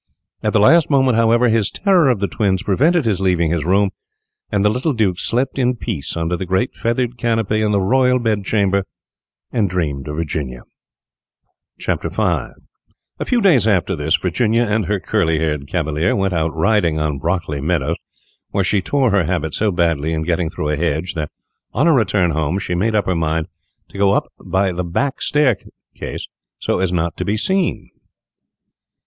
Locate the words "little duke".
4.69-5.19